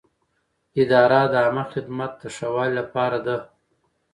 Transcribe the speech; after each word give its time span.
اداره 0.81 1.21
د 1.31 1.33
عامه 1.43 1.63
خدمت 1.73 2.11
د 2.21 2.23
ښه 2.35 2.47
والي 2.55 2.73
لپاره 2.79 3.17
ده. 3.25 3.37